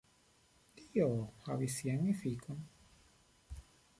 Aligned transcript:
Tio 0.77 1.09
havis 1.49 1.77
sian 1.81 2.09
efikon. 2.15 2.65